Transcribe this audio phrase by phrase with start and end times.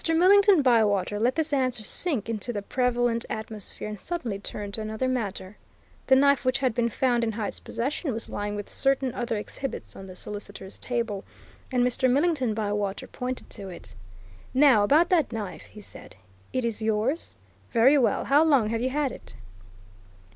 [0.09, 5.07] Millington Bywater let this answer sink into the prevalent atmosphere and suddenly turned to another
[5.07, 5.57] matter.
[6.07, 9.95] The knife which had been found in Hyde's possession was lying with certain other exhibits
[9.95, 11.23] on the solicitor's table,
[11.71, 12.09] and Mr.
[12.09, 13.93] Millington Bywater pointed to it.
[14.55, 16.15] "Now about that knife," he said.
[16.51, 17.35] "It is yours?
[17.71, 19.35] Very well how long have you had it?"